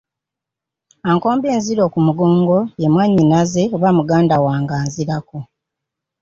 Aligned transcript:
Ankomba 1.09 1.45
enziro 1.55 1.83
ku 1.93 1.99
mugongo 2.07 2.57
ye 2.81 2.87
mwannyinaze 2.93 3.63
oba 3.75 3.89
muganda 3.97 4.35
wange 4.45 4.73
anzirako. 4.81 5.37